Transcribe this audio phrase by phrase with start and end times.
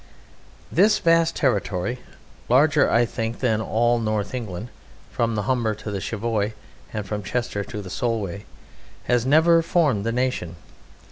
[0.71, 1.99] This vast territory
[2.49, 4.69] larger (I think) than all North England
[5.11, 6.53] from the Humber to Cheviot
[6.91, 8.45] and from Chester to the Solway
[9.03, 10.55] has never formed a nation.